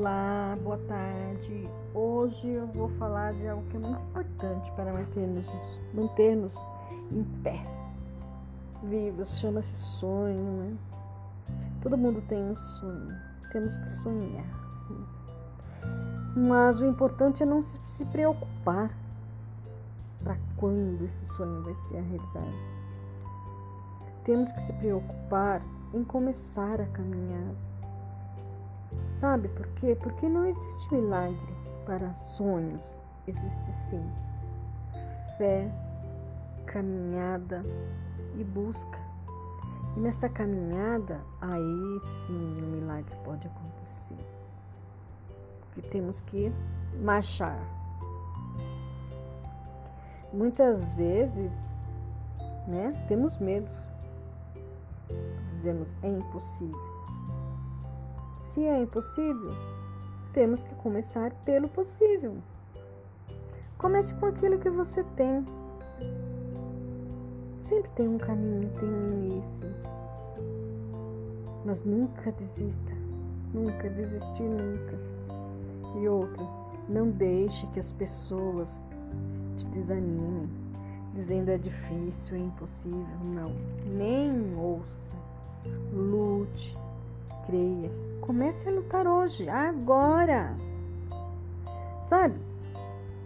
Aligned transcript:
Olá, 0.00 0.54
boa 0.62 0.78
tarde. 0.86 1.68
Hoje 1.92 2.46
eu 2.46 2.68
vou 2.68 2.88
falar 2.90 3.34
de 3.34 3.48
algo 3.48 3.66
que 3.68 3.76
é 3.76 3.80
muito 3.80 4.00
importante 4.00 4.70
para 4.76 4.92
manter-nos 4.92 5.48
manter 5.92 6.38
em 7.10 7.24
pé, 7.42 7.60
vivos. 8.84 9.40
Chama-se 9.40 9.74
sonho, 9.74 10.44
né? 10.52 10.76
Todo 11.82 11.98
mundo 11.98 12.22
tem 12.28 12.40
um 12.40 12.54
sonho. 12.54 13.12
Temos 13.50 13.76
que 13.76 13.88
sonhar, 13.88 14.46
sim. 14.86 15.06
Mas 16.36 16.78
o 16.78 16.84
importante 16.84 17.42
é 17.42 17.46
não 17.46 17.60
se 17.60 18.06
preocupar 18.06 18.96
para 20.22 20.38
quando 20.58 21.04
esse 21.06 21.26
sonho 21.26 21.60
vai 21.64 21.74
ser 21.74 22.00
realizado. 22.02 22.54
Temos 24.22 24.52
que 24.52 24.62
se 24.62 24.72
preocupar 24.74 25.60
em 25.92 26.04
começar 26.04 26.80
a 26.80 26.86
caminhar 26.86 27.67
Sabe 29.18 29.48
por 29.48 29.66
quê? 29.74 29.96
Porque 30.00 30.28
não 30.28 30.46
existe 30.46 30.94
milagre 30.94 31.54
para 31.84 32.14
sonhos, 32.14 33.00
existe 33.26 33.72
sim 33.90 34.02
fé, 35.38 35.70
caminhada 36.66 37.62
e 38.36 38.44
busca. 38.44 38.98
E 39.96 40.00
nessa 40.00 40.28
caminhada, 40.28 41.20
aí 41.40 42.00
sim 42.26 42.60
o 42.60 42.66
milagre 42.66 43.14
pode 43.24 43.46
acontecer. 43.46 44.24
Porque 45.60 45.82
temos 45.88 46.20
que 46.22 46.52
marchar. 47.00 47.58
Muitas 50.32 50.92
vezes, 50.94 51.84
né, 52.66 52.92
temos 53.08 53.38
medos. 53.38 53.86
Dizemos 55.52 55.96
é 56.02 56.08
impossível. 56.08 56.87
Se 58.54 58.64
é 58.64 58.80
impossível, 58.80 59.52
temos 60.32 60.62
que 60.62 60.74
começar 60.76 61.32
pelo 61.44 61.68
possível. 61.68 62.38
Comece 63.76 64.14
com 64.14 64.24
aquilo 64.24 64.58
que 64.58 64.70
você 64.70 65.04
tem. 65.16 65.44
Sempre 67.60 67.90
tem 67.90 68.08
um 68.08 68.16
caminho, 68.16 68.70
tem 68.80 68.88
um 68.88 69.12
início. 69.12 69.68
Mas 71.66 71.84
nunca 71.84 72.32
desista. 72.32 72.92
Nunca 73.52 73.90
desistir, 73.90 74.42
nunca. 74.42 74.98
E 76.00 76.08
outra, 76.08 76.42
não 76.88 77.10
deixe 77.10 77.66
que 77.68 77.78
as 77.78 77.92
pessoas 77.92 78.80
te 79.58 79.66
desanimem, 79.66 80.48
dizendo 81.14 81.50
é 81.50 81.58
difícil, 81.58 82.36
é 82.36 82.40
impossível. 82.40 83.18
Não. 83.24 83.52
Nem 83.94 84.56
ouça. 84.56 85.18
Lute, 85.92 86.74
creia 87.44 88.17
Comece 88.28 88.68
a 88.68 88.72
lutar 88.72 89.06
hoje, 89.06 89.48
agora. 89.48 90.54
Sabe? 92.10 92.38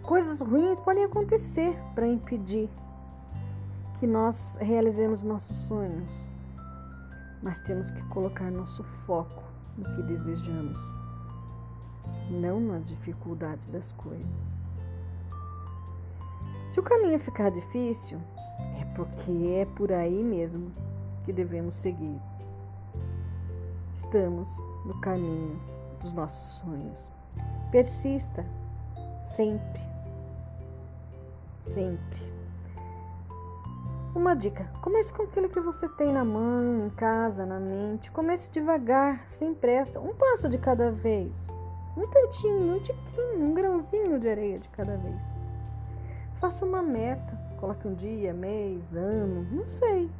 Coisas 0.01 0.39
ruins 0.39 0.79
podem 0.79 1.03
acontecer 1.03 1.77
para 1.93 2.07
impedir 2.07 2.69
que 3.99 4.07
nós 4.07 4.57
realizemos 4.61 5.21
nossos 5.21 5.57
sonhos. 5.67 6.31
Mas 7.41 7.59
temos 7.59 7.91
que 7.91 8.01
colocar 8.07 8.49
nosso 8.49 8.81
foco 9.05 9.43
no 9.77 9.83
que 9.93 10.03
desejamos, 10.03 10.79
não 12.29 12.61
nas 12.61 12.87
dificuldades 12.87 13.67
das 13.67 13.91
coisas. 13.91 14.61
Se 16.69 16.79
o 16.79 16.83
caminho 16.83 17.19
ficar 17.19 17.51
difícil, 17.51 18.21
é 18.79 18.85
porque 18.95 19.31
é 19.49 19.65
por 19.65 19.91
aí 19.91 20.23
mesmo 20.23 20.71
que 21.25 21.33
devemos 21.33 21.75
seguir. 21.75 22.21
Estamos 23.97 24.47
no 24.85 24.99
caminho 25.01 25.59
dos 25.99 26.13
nossos 26.13 26.59
sonhos. 26.59 27.11
Persista 27.71 28.45
sempre. 29.25 29.81
Sempre. 31.65 32.33
Uma 34.15 34.35
dica: 34.35 34.69
comece 34.83 35.11
com 35.11 35.23
aquilo 35.23 35.49
que 35.49 35.59
você 35.59 35.89
tem 35.89 36.13
na 36.13 36.23
mão, 36.23 36.85
em 36.85 36.89
casa, 36.91 37.45
na 37.45 37.59
mente. 37.59 38.11
Comece 38.11 38.51
devagar, 38.51 39.25
sem 39.27 39.55
pressa, 39.55 39.99
um 39.99 40.13
passo 40.13 40.47
de 40.47 40.57
cada 40.57 40.91
vez. 40.91 41.47
Um 41.97 42.07
tantinho, 42.07 42.75
um 42.75 42.79
tiquinho, 42.79 43.45
um 43.45 43.53
grãozinho 43.53 44.19
de 44.19 44.27
areia 44.27 44.59
de 44.59 44.69
cada 44.69 44.97
vez. 44.97 45.21
Faça 46.39 46.65
uma 46.65 46.81
meta, 46.81 47.39
coloque 47.59 47.87
um 47.87 47.93
dia, 47.93 48.33
mês, 48.33 48.93
ano, 48.95 49.47
não 49.51 49.67
sei. 49.67 50.11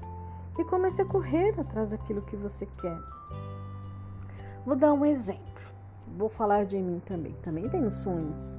E 0.57 0.63
comece 0.65 1.01
a 1.01 1.05
correr 1.05 1.59
atrás 1.59 1.89
daquilo 1.89 2.21
que 2.21 2.35
você 2.35 2.65
quer. 2.79 2.97
Vou 4.65 4.75
dar 4.75 4.93
um 4.93 5.05
exemplo. 5.05 5.41
Vou 6.17 6.29
falar 6.29 6.65
de 6.65 6.77
mim 6.77 7.01
também. 7.05 7.33
Também 7.41 7.67
tenho 7.69 7.91
sonhos. 7.91 8.57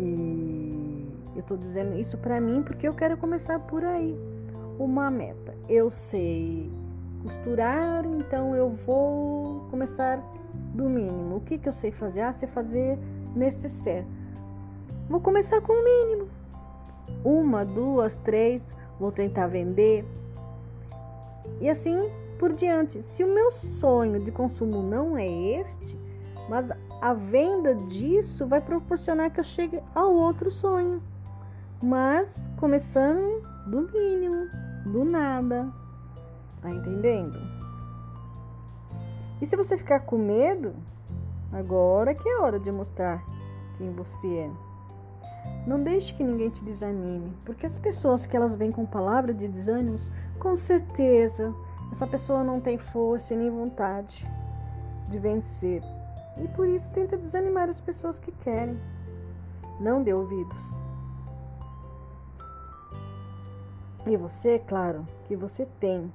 E 0.00 1.08
eu 1.34 1.40
estou 1.40 1.56
dizendo 1.56 1.98
isso 1.98 2.18
para 2.18 2.40
mim 2.40 2.62
porque 2.62 2.88
eu 2.88 2.94
quero 2.94 3.16
começar 3.16 3.58
por 3.60 3.84
aí. 3.84 4.18
Uma 4.78 5.10
meta. 5.10 5.54
Eu 5.68 5.90
sei 5.90 6.70
costurar, 7.22 8.04
então 8.04 8.54
eu 8.56 8.70
vou 8.70 9.60
começar 9.70 10.20
do 10.74 10.88
mínimo. 10.88 11.36
O 11.36 11.40
que, 11.40 11.58
que 11.58 11.68
eu 11.68 11.72
sei 11.72 11.92
fazer? 11.92 12.22
Ah, 12.22 12.32
sei 12.32 12.48
fazer 12.48 12.98
necessaire. 13.34 14.06
Vou 15.08 15.20
começar 15.20 15.60
com 15.60 15.72
o 15.72 15.84
mínimo. 15.84 16.28
Uma, 17.24 17.64
duas, 17.64 18.16
três. 18.16 18.68
Vou 18.98 19.12
tentar 19.12 19.46
vender. 19.46 20.04
E 21.60 21.68
assim 21.68 22.10
por 22.42 22.52
diante. 22.52 23.00
Se 23.04 23.22
o 23.22 23.32
meu 23.32 23.52
sonho 23.52 24.18
de 24.18 24.32
consumo 24.32 24.82
não 24.82 25.16
é 25.16 25.28
este, 25.60 25.96
mas 26.48 26.72
a 27.00 27.14
venda 27.14 27.72
disso 27.72 28.48
vai 28.48 28.60
proporcionar 28.60 29.30
que 29.30 29.38
eu 29.38 29.44
chegue 29.44 29.80
ao 29.94 30.12
outro 30.12 30.50
sonho. 30.50 31.00
Mas 31.80 32.50
começando 32.56 33.46
do 33.68 33.82
mínimo, 33.82 34.48
do 34.84 35.04
nada. 35.04 35.72
Tá 36.60 36.68
entendendo? 36.68 37.38
E 39.40 39.46
se 39.46 39.54
você 39.54 39.78
ficar 39.78 40.00
com 40.00 40.18
medo, 40.18 40.74
agora 41.52 42.12
que 42.12 42.28
é 42.28 42.38
hora 42.40 42.58
de 42.58 42.72
mostrar 42.72 43.24
quem 43.78 43.92
você 43.92 44.26
é. 44.26 44.50
Não 45.64 45.80
deixe 45.80 46.12
que 46.12 46.24
ninguém 46.24 46.50
te 46.50 46.64
desanime, 46.64 47.36
porque 47.44 47.66
as 47.66 47.78
pessoas 47.78 48.26
que 48.26 48.36
elas 48.36 48.56
vêm 48.56 48.72
com 48.72 48.84
palavra 48.84 49.32
de 49.32 49.46
desânimos, 49.46 50.10
com 50.40 50.56
certeza 50.56 51.54
essa 51.92 52.06
pessoa 52.06 52.42
não 52.42 52.58
tem 52.58 52.78
força 52.78 53.36
nem 53.36 53.50
vontade 53.50 54.26
de 55.10 55.18
vencer 55.18 55.82
e 56.38 56.48
por 56.48 56.66
isso 56.66 56.90
tenta 56.90 57.18
desanimar 57.18 57.68
as 57.68 57.82
pessoas 57.82 58.18
que 58.18 58.32
querem. 58.32 58.80
Não 59.78 60.02
dê 60.02 60.14
ouvidos. 60.14 60.74
E 64.06 64.16
você, 64.16 64.58
claro, 64.58 65.06
que 65.26 65.36
você 65.36 65.66
tem 65.78 66.10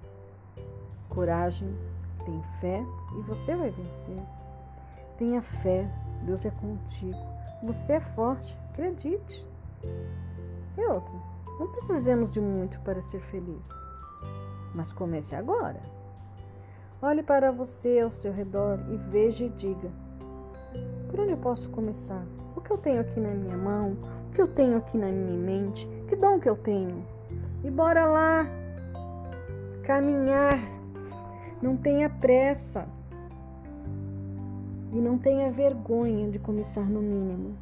coragem, 1.09 1.77
tem 2.25 2.41
fé 2.59 2.83
e 3.19 3.21
você 3.21 3.55
vai 3.55 3.69
vencer. 3.69 4.17
Tenha 5.19 5.43
fé, 5.43 5.87
Deus 6.23 6.43
é 6.43 6.49
contigo. 6.49 7.19
Você 7.63 7.93
é 7.93 7.99
forte, 7.99 8.57
acredite. 8.71 9.47
E 10.75 10.85
outra, 10.87 11.13
não 11.59 11.71
precisamos 11.71 12.31
de 12.31 12.41
muito 12.41 12.79
para 12.81 13.01
ser 13.03 13.19
feliz 13.19 13.86
mas 14.73 14.91
comece 14.93 15.35
agora. 15.35 15.81
Olhe 17.01 17.21
para 17.21 17.51
você 17.51 17.99
ao 17.99 18.11
seu 18.11 18.33
redor 18.33 18.79
e 18.89 18.97
veja 18.97 19.45
e 19.45 19.49
diga: 19.49 19.91
por 21.09 21.19
onde 21.21 21.31
eu 21.31 21.37
posso 21.37 21.69
começar? 21.69 22.25
O 22.55 22.61
que 22.61 22.71
eu 22.71 22.77
tenho 22.77 23.01
aqui 23.01 23.19
na 23.19 23.29
minha 23.29 23.57
mão? 23.57 23.97
O 24.29 24.31
que 24.33 24.41
eu 24.41 24.47
tenho 24.47 24.77
aqui 24.77 24.97
na 24.97 25.07
minha 25.07 25.37
mente? 25.37 25.87
Que 26.07 26.15
dom 26.15 26.39
que 26.39 26.49
eu 26.49 26.55
tenho? 26.55 27.05
E 27.63 27.71
bora 27.71 28.05
lá 28.05 28.45
caminhar. 29.83 30.59
Não 31.61 31.77
tenha 31.77 32.09
pressa. 32.09 32.87
E 34.91 34.97
não 34.97 35.17
tenha 35.17 35.51
vergonha 35.51 36.29
de 36.29 36.39
começar 36.39 36.85
no 36.85 37.01
mínimo. 37.01 37.55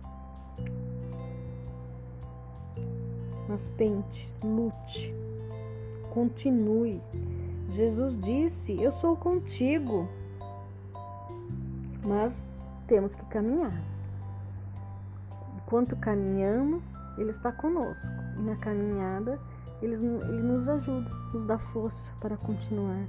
Mas 3.47 3.69
tente, 3.77 4.33
lute 4.43 5.24
continue. 6.15 7.01
Jesus 7.69 8.17
disse: 8.17 8.81
Eu 8.81 8.91
sou 8.91 9.17
contigo. 9.17 10.07
Mas 12.03 12.57
temos 12.87 13.13
que 13.13 13.25
caminhar. 13.25 13.83
Enquanto 15.57 15.95
caminhamos, 15.97 16.93
Ele 17.17 17.31
está 17.31 17.51
conosco. 17.51 18.15
E 18.37 18.41
na 18.43 18.55
caminhada, 18.55 19.39
Ele, 19.81 19.95
ele 19.95 20.41
nos 20.41 20.69
ajuda, 20.69 21.09
nos 21.33 21.45
dá 21.45 21.57
força 21.57 22.13
para 22.21 22.37
continuar. 22.37 23.05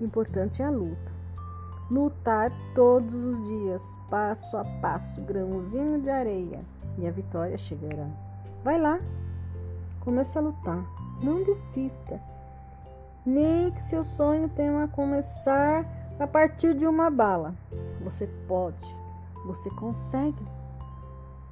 O 0.00 0.04
importante 0.04 0.62
é 0.62 0.64
a 0.64 0.70
luta. 0.70 1.12
Lutar 1.90 2.50
todos 2.74 3.14
os 3.14 3.44
dias, 3.46 3.82
passo 4.08 4.56
a 4.56 4.64
passo, 4.80 5.20
grãozinho 5.20 6.00
de 6.00 6.08
areia, 6.08 6.64
e 6.96 7.06
a 7.06 7.10
vitória 7.10 7.58
chegará. 7.58 8.08
Vai 8.64 8.80
lá, 8.80 8.98
comece 10.04 10.38
a 10.38 10.40
lutar. 10.40 10.84
Não 11.22 11.42
desista. 11.42 12.20
Nem 13.24 13.70
que 13.70 13.82
seu 13.82 14.04
sonho 14.04 14.48
tenha 14.50 14.84
a 14.84 14.88
começar 14.88 15.84
A 16.18 16.28
partir 16.28 16.74
de 16.74 16.86
uma 16.86 17.10
bala, 17.10 17.56
você 18.00 18.28
pode, 18.46 18.86
você 19.44 19.68
consegue. 19.70 20.44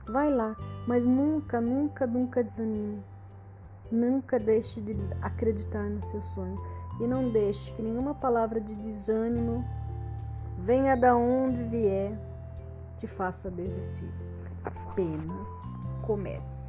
Vai 0.06 0.30
lá, 0.30 0.54
mas 0.86 1.04
nunca, 1.04 1.60
nunca, 1.60 2.06
nunca 2.06 2.44
desanime. 2.44 3.02
Nunca 3.90 4.38
deixe 4.38 4.80
de 4.80 4.96
acreditar 5.20 5.82
no 5.82 6.02
seu 6.04 6.22
sonho 6.22 6.54
e 7.00 7.06
não 7.08 7.28
deixe 7.30 7.72
que 7.72 7.82
nenhuma 7.82 8.14
palavra 8.14 8.60
de 8.60 8.72
desânimo 8.76 9.64
venha 10.60 10.96
da 10.96 11.16
onde 11.16 11.64
vier 11.64 12.16
te 12.98 13.08
faça 13.08 13.50
desistir. 13.50 14.14
Apenas 14.64 15.48
comece. 16.06 16.61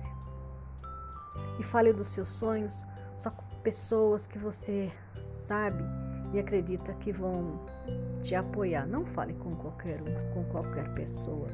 E 1.59 1.63
fale 1.63 1.93
dos 1.93 2.07
seus 2.07 2.29
sonhos 2.29 2.73
só 3.19 3.29
com 3.29 3.43
pessoas 3.61 4.27
que 4.27 4.37
você 4.37 4.91
sabe 5.33 5.83
e 6.33 6.39
acredita 6.39 6.93
que 6.93 7.11
vão 7.11 7.59
te 8.21 8.35
apoiar. 8.35 8.87
Não 8.87 9.05
fale 9.05 9.33
com 9.33 9.51
qualquer 9.51 10.01
um, 10.01 10.33
com 10.33 10.43
qualquer 10.45 10.93
pessoa. 10.93 11.47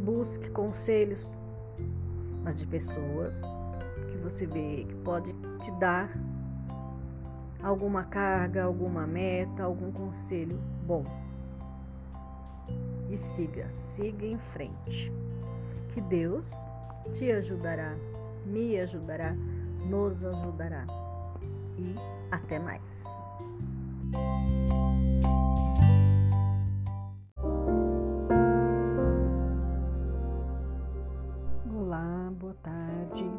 Busque 0.00 0.50
conselhos, 0.50 1.36
mas 2.42 2.56
de 2.56 2.66
pessoas 2.66 3.34
que 4.10 4.16
você 4.18 4.46
vê 4.46 4.86
que 4.88 4.94
pode 4.96 5.32
te 5.62 5.70
dar 5.72 6.10
alguma 7.62 8.04
carga, 8.04 8.64
alguma 8.64 9.06
meta, 9.06 9.64
algum 9.64 9.92
conselho 9.92 10.58
bom. 10.86 11.04
E 13.10 13.16
siga, 13.16 13.68
siga 13.76 14.26
em 14.26 14.38
frente. 14.38 15.12
Que 15.92 16.00
Deus 16.02 16.48
te 17.14 17.30
ajudará, 17.32 17.94
me 18.48 18.80
ajudará, 18.80 19.34
nos 19.88 20.24
ajudará. 20.24 20.86
E 21.78 21.94
até 22.30 22.58
mais. 22.58 22.82
Olá, 31.72 32.32
boa 32.38 32.54
tarde. 32.62 33.30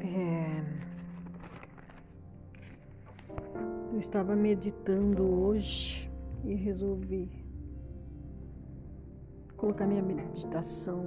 É... 0.00 0.62
Eu 3.92 3.98
estava 3.98 4.36
meditando 4.36 5.24
hoje 5.24 6.10
e 6.44 6.54
resolvi 6.54 7.30
colocar 9.56 9.86
minha 9.86 10.02
meditação 10.02 11.06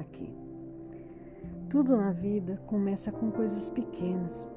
aqui. 0.00 0.32
Tudo 1.68 1.96
na 1.96 2.12
vida 2.12 2.60
começa 2.66 3.12
com 3.12 3.30
coisas 3.30 3.70
pequenas 3.70 4.50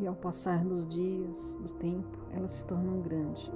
e 0.00 0.06
ao 0.06 0.14
passar 0.14 0.64
dos 0.64 0.86
dias, 0.88 1.58
do 1.62 1.72
tempo, 1.74 2.18
elas 2.32 2.52
se 2.52 2.64
tornam 2.66 3.00
grandes. 3.00 3.50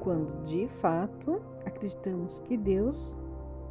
Quando 0.00 0.44
de 0.46 0.66
fato 0.80 1.40
acreditamos 1.64 2.40
que 2.40 2.56
Deus 2.56 3.14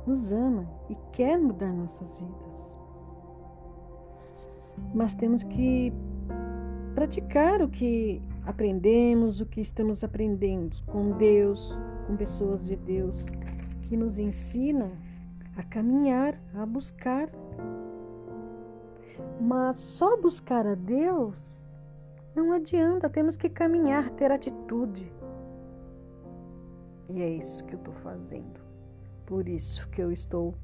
nos 0.08 0.32
ama 0.32 0.66
e 0.90 0.96
quer 1.12 1.38
mudar 1.38 1.74
nossas 1.74 2.18
vidas. 2.20 2.76
Mas 4.94 5.14
temos 5.14 5.44
que 5.44 5.94
praticar 6.96 7.62
o 7.62 7.70
que 7.70 8.22
aprendemos, 8.46 9.42
o 9.42 9.46
que 9.46 9.62
estamos 9.62 10.04
aprendendo 10.04 10.76
com 10.86 11.12
Deus, 11.18 11.78
com 12.08 12.16
pessoas 12.16 12.66
de 12.66 12.76
Deus 12.78 13.26
que 13.84 13.98
nos 13.98 14.18
ensinam 14.18 14.92
a 15.62 15.64
caminhar, 15.64 16.40
a 16.56 16.66
buscar. 16.66 17.30
Mas 19.40 19.76
só 19.76 20.18
buscar 20.18 20.66
a 20.68 20.76
Deus 20.76 21.62
não 22.36 22.52
adianta, 22.54 23.10
temos 23.10 23.36
que 23.36 23.50
caminhar, 23.50 24.10
ter 24.12 24.32
atitude. 24.32 25.12
E 27.10 27.22
é 27.22 27.30
isso 27.30 27.64
que 27.66 27.76
eu 27.76 27.80
estou 27.80 27.94
fazendo. 27.96 28.60
Por 29.26 29.48
isso 29.48 29.88
que 29.90 30.02
eu 30.02 30.12
estou 30.12 30.56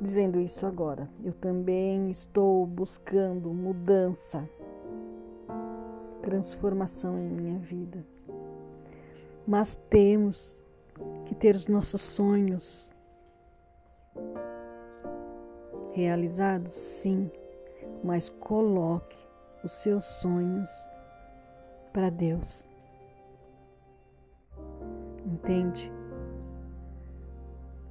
dizendo 0.00 0.40
isso 0.40 0.64
agora. 0.66 1.08
Eu 1.24 1.32
também 1.32 2.10
estou 2.10 2.64
buscando 2.64 3.52
mudança, 3.52 4.48
transformação 6.22 7.18
em 7.18 7.28
minha 7.28 7.58
vida. 7.58 8.04
Mas 9.46 9.74
temos 9.90 10.65
que 11.24 11.34
ter 11.34 11.54
os 11.54 11.68
nossos 11.68 12.00
sonhos 12.00 12.90
realizados, 15.92 16.74
sim, 16.74 17.30
mas 18.04 18.28
coloque 18.28 19.16
os 19.64 19.72
seus 19.74 20.04
sonhos 20.04 20.70
para 21.92 22.10
Deus. 22.10 22.68
Entende? 25.24 25.90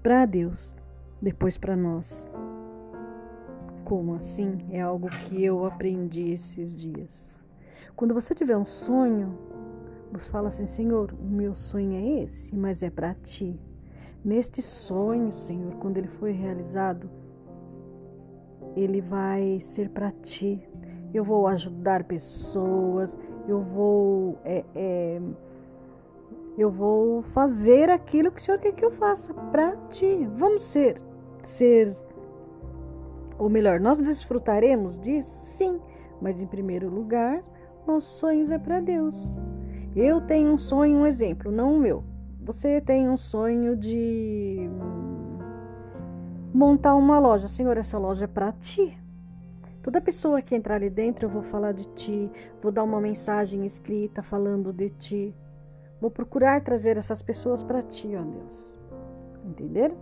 Para 0.03 0.25
Deus, 0.25 0.77
depois 1.21 1.57
para 1.57 1.75
nós. 1.75 2.29
Como 3.83 4.15
assim? 4.15 4.65
É 4.71 4.81
algo 4.81 5.09
que 5.09 5.43
eu 5.43 5.65
aprendi 5.65 6.31
esses 6.31 6.75
dias. 6.75 7.41
Quando 7.95 8.13
você 8.13 8.35
tiver 8.35 8.57
um 8.57 8.65
sonho, 8.65 9.37
você 10.19 10.29
fala 10.29 10.47
assim: 10.47 10.65
Senhor, 10.65 11.13
o 11.13 11.25
meu 11.25 11.55
sonho 11.55 11.93
é 11.93 12.23
esse, 12.23 12.55
mas 12.55 12.83
é 12.83 12.89
para 12.89 13.13
ti. 13.15 13.59
Neste 14.23 14.61
sonho, 14.61 15.31
Senhor, 15.31 15.75
quando 15.75 15.97
ele 15.97 16.07
foi 16.07 16.31
realizado, 16.31 17.09
ele 18.75 19.01
vai 19.01 19.59
ser 19.59 19.89
para 19.89 20.11
ti. 20.11 20.67
Eu 21.13 21.23
vou 21.23 21.47
ajudar 21.47 22.03
pessoas, 22.03 23.17
eu 23.47 23.61
vou, 23.61 24.39
é, 24.43 24.65
é, 24.75 25.21
eu 26.57 26.69
vou 26.69 27.21
fazer 27.21 27.89
aquilo 27.89 28.31
que 28.31 28.41
o 28.41 28.43
Senhor 28.43 28.59
quer 28.59 28.73
que 28.73 28.83
eu 28.83 28.91
faça 28.91 29.33
para 29.33 29.75
ti. 29.89 30.27
Vamos 30.35 30.63
ser, 30.63 31.01
ser, 31.43 31.95
ou 33.37 33.49
melhor, 33.49 33.79
nós 33.79 33.97
desfrutaremos 33.99 34.99
disso, 34.99 35.37
sim, 35.41 35.79
mas 36.21 36.41
em 36.41 36.47
primeiro 36.47 36.89
lugar, 36.89 37.43
nossos 37.87 38.19
sonhos 38.19 38.49
é 38.49 38.57
para 38.57 38.79
Deus. 38.79 39.31
Eu 39.95 40.19
tenho 40.19 40.51
um 40.51 40.57
sonho, 40.57 40.97
um 40.97 41.05
exemplo, 41.05 41.49
não 41.49 41.73
o 41.73 41.79
meu. 41.79 42.03
Você 42.41 42.81
tem 42.81 43.09
um 43.09 43.15
sonho 43.15 43.77
de 43.77 44.69
montar 46.53 46.95
uma 46.95 47.17
loja. 47.17 47.47
Senhor, 47.47 47.77
essa 47.77 47.97
loja 47.97 48.25
é 48.25 48.27
para 48.27 48.51
ti. 48.51 48.97
Toda 49.81 50.01
pessoa 50.01 50.41
que 50.41 50.53
entrar 50.53 50.75
ali 50.75 50.89
dentro, 50.89 51.25
eu 51.25 51.29
vou 51.29 51.43
falar 51.43 51.71
de 51.71 51.87
ti, 51.89 52.29
vou 52.61 52.71
dar 52.71 52.83
uma 52.83 52.99
mensagem 52.99 53.65
escrita 53.65 54.21
falando 54.21 54.73
de 54.73 54.89
ti. 54.89 55.35
Vou 56.01 56.11
procurar 56.11 56.61
trazer 56.61 56.97
essas 56.97 57.21
pessoas 57.21 57.63
para 57.63 57.81
ti, 57.81 58.09
ó 58.15 58.21
Deus. 58.21 58.75
Entenderam? 59.45 59.95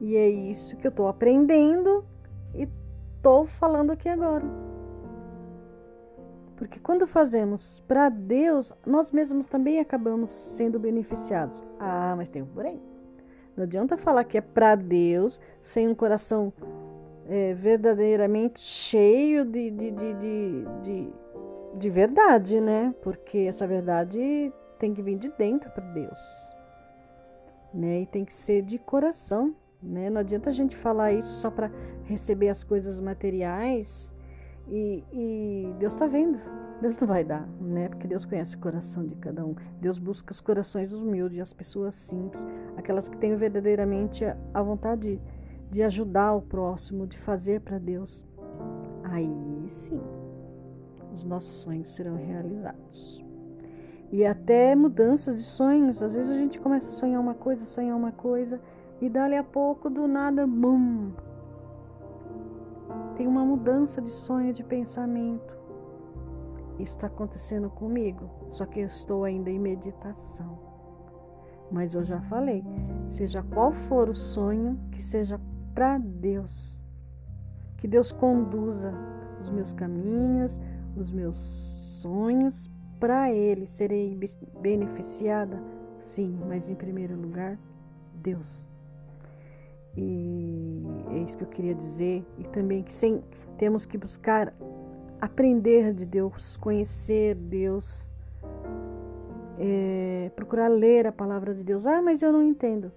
E 0.00 0.16
é 0.16 0.28
isso 0.28 0.76
que 0.76 0.86
eu 0.86 0.90
estou 0.90 1.06
aprendendo 1.06 2.04
e 2.54 2.68
estou 3.16 3.46
falando 3.46 3.92
aqui 3.92 4.08
agora. 4.08 4.71
Porque 6.62 6.78
quando 6.78 7.08
fazemos 7.08 7.82
para 7.88 8.08
Deus, 8.08 8.72
nós 8.86 9.10
mesmos 9.10 9.46
também 9.46 9.80
acabamos 9.80 10.30
sendo 10.30 10.78
beneficiados. 10.78 11.60
Ah, 11.76 12.14
mas 12.16 12.28
tem 12.28 12.40
um 12.40 12.46
porém. 12.46 12.80
Não 13.56 13.64
adianta 13.64 13.96
falar 13.96 14.22
que 14.22 14.38
é 14.38 14.40
para 14.40 14.76
Deus 14.76 15.40
sem 15.60 15.88
um 15.88 15.94
coração 15.94 16.52
é, 17.28 17.52
verdadeiramente 17.54 18.60
cheio 18.60 19.44
de, 19.44 19.72
de, 19.72 19.90
de, 19.90 20.14
de, 20.14 20.64
de, 20.84 21.12
de 21.78 21.90
verdade, 21.90 22.60
né? 22.60 22.94
Porque 23.02 23.38
essa 23.38 23.66
verdade 23.66 24.52
tem 24.78 24.94
que 24.94 25.02
vir 25.02 25.18
de 25.18 25.30
dentro 25.30 25.68
para 25.68 25.84
Deus. 25.92 26.20
Né? 27.74 28.02
E 28.02 28.06
tem 28.06 28.24
que 28.24 28.32
ser 28.32 28.62
de 28.62 28.78
coração. 28.78 29.52
Né? 29.82 30.08
Não 30.08 30.20
adianta 30.20 30.50
a 30.50 30.52
gente 30.52 30.76
falar 30.76 31.12
isso 31.12 31.40
só 31.40 31.50
para 31.50 31.72
receber 32.04 32.50
as 32.50 32.62
coisas 32.62 33.00
materiais 33.00 34.12
e, 34.68 35.04
e 35.12 35.74
Deus 35.78 35.92
está 35.92 36.06
vendo. 36.06 36.38
Deus 36.80 36.98
não 36.98 37.06
vai 37.06 37.22
dar, 37.22 37.46
né? 37.60 37.88
Porque 37.88 38.08
Deus 38.08 38.24
conhece 38.24 38.56
o 38.56 38.58
coração 38.58 39.06
de 39.06 39.14
cada 39.16 39.44
um. 39.44 39.54
Deus 39.80 39.98
busca 39.98 40.32
os 40.32 40.40
corações 40.40 40.92
humildes, 40.92 41.38
as 41.38 41.52
pessoas 41.52 41.94
simples, 41.94 42.44
aquelas 42.76 43.08
que 43.08 43.16
têm 43.16 43.36
verdadeiramente 43.36 44.24
a 44.52 44.62
vontade 44.62 45.20
de, 45.70 45.82
ajudar 45.82 46.34
o 46.34 46.42
próximo, 46.42 47.06
de 47.06 47.16
fazer 47.18 47.60
para 47.60 47.78
Deus. 47.78 48.26
Aí 49.04 49.30
sim, 49.68 50.00
os 51.14 51.22
nossos 51.24 51.62
sonhos 51.62 51.94
serão 51.94 52.16
realizados. 52.16 53.24
E 54.10 54.26
até 54.26 54.74
mudanças 54.74 55.36
de 55.36 55.44
sonhos. 55.44 56.02
Às 56.02 56.14
vezes 56.14 56.30
a 56.30 56.36
gente 56.36 56.60
começa 56.60 56.88
a 56.88 56.92
sonhar 56.92 57.20
uma 57.20 57.34
coisa, 57.34 57.64
sonhar 57.64 57.96
uma 57.96 58.12
coisa, 58.12 58.60
e 59.00 59.08
dali 59.08 59.36
a 59.36 59.44
pouco, 59.44 59.88
do 59.88 60.06
nada, 60.06 60.46
bum, 60.46 61.12
tem 63.22 63.28
uma 63.28 63.44
mudança 63.44 64.02
de 64.02 64.10
sonho, 64.10 64.52
de 64.52 64.64
pensamento. 64.64 65.56
Isso 66.76 66.96
está 66.96 67.06
acontecendo 67.06 67.70
comigo, 67.70 68.28
só 68.50 68.66
que 68.66 68.80
eu 68.80 68.86
estou 68.86 69.22
ainda 69.22 69.48
em 69.48 69.60
meditação. 69.60 70.58
Mas 71.70 71.94
eu 71.94 72.02
já 72.02 72.20
falei, 72.22 72.64
seja 73.06 73.40
qual 73.40 73.70
for 73.70 74.08
o 74.08 74.14
sonho, 74.14 74.76
que 74.90 75.00
seja 75.00 75.40
para 75.72 75.98
Deus, 75.98 76.80
Que 77.76 77.86
Deus 77.86 78.10
conduza 78.10 78.92
os 79.40 79.48
meus 79.50 79.72
caminhos, 79.72 80.60
os 80.96 81.12
meus 81.12 81.36
sonhos 82.02 82.68
para 82.98 83.30
Ele. 83.30 83.68
Serei 83.68 84.18
beneficiada? 84.60 85.62
Sim, 86.00 86.40
mas 86.48 86.68
em 86.68 86.74
primeiro 86.74 87.14
lugar, 87.14 87.56
Deus. 88.20 88.74
E 89.96 90.51
é 91.12 91.18
isso 91.18 91.36
que 91.36 91.44
eu 91.44 91.48
queria 91.48 91.74
dizer. 91.74 92.24
E 92.38 92.44
também 92.44 92.82
que 92.82 92.92
sem, 92.92 93.22
temos 93.58 93.84
que 93.84 93.98
buscar 93.98 94.52
aprender 95.20 95.92
de 95.92 96.04
Deus, 96.04 96.56
conhecer 96.56 97.34
Deus, 97.34 98.12
é, 99.58 100.30
procurar 100.34 100.68
ler 100.68 101.06
a 101.06 101.12
palavra 101.12 101.54
de 101.54 101.62
Deus. 101.62 101.86
Ah, 101.86 102.02
mas 102.02 102.22
eu 102.22 102.32
não 102.32 102.42
entendo. 102.42 102.90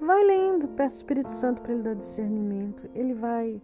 Vai 0.00 0.24
lendo, 0.24 0.68
peça 0.68 0.94
o 0.94 0.98
Espírito 0.98 1.30
Santo 1.30 1.60
para 1.60 1.72
ele 1.72 1.82
dar 1.82 1.94
discernimento. 1.94 2.88
Ele 2.94 3.12
vai. 3.12 3.60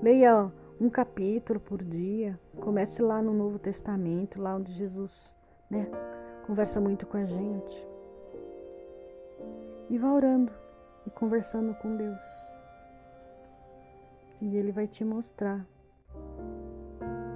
Leia 0.00 0.52
um 0.80 0.90
capítulo 0.90 1.58
por 1.58 1.82
dia. 1.82 2.38
Comece 2.60 3.02
lá 3.02 3.22
no 3.22 3.32
Novo 3.32 3.58
Testamento, 3.58 4.40
lá 4.40 4.56
onde 4.56 4.72
Jesus 4.72 5.36
né, 5.70 5.88
conversa 6.46 6.80
muito 6.80 7.06
com 7.06 7.16
a 7.16 7.24
gente. 7.24 7.88
E 9.88 9.98
vá 9.98 10.12
orando 10.12 10.52
e 11.06 11.10
conversando 11.10 11.74
com 11.74 11.96
Deus. 11.96 12.51
E 14.42 14.56
Ele 14.56 14.72
vai 14.72 14.88
te 14.88 15.04
mostrar. 15.04 15.64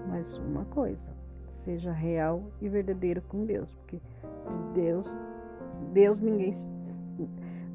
Mas 0.09 0.37
uma 0.39 0.65
coisa, 0.65 1.11
seja 1.51 1.93
real 1.93 2.51
e 2.61 2.69
verdadeiro 2.69 3.23
com 3.23 3.47
Deus, 3.47 3.73
porque 3.77 3.99
de 3.99 4.73
Deus, 4.75 5.09
Deus 5.93 6.21
ninguém 6.21 6.53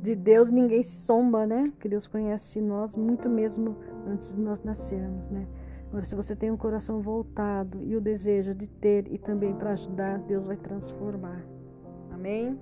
de 0.01 0.15
Deus 0.15 0.49
ninguém 0.49 0.83
se 0.83 0.95
somba, 1.05 1.45
né? 1.45 1.69
Porque 1.71 1.87
Deus 1.87 2.07
conhece 2.07 2.59
nós 2.59 2.95
muito 2.95 3.29
mesmo 3.29 3.77
antes 4.05 4.33
de 4.33 4.41
nós 4.41 4.61
nascermos, 4.63 5.29
né? 5.29 5.47
Agora, 5.87 6.03
se 6.03 6.15
você 6.15 6.35
tem 6.35 6.51
um 6.51 6.57
coração 6.57 7.01
voltado 7.01 7.81
e 7.83 7.95
o 7.95 8.01
desejo 8.01 8.53
de 8.53 8.67
ter 8.67 9.11
e 9.11 9.17
também 9.17 9.53
para 9.53 9.71
ajudar, 9.71 10.19
Deus 10.19 10.45
vai 10.45 10.57
transformar. 10.57 11.41
Amém? 12.09 12.59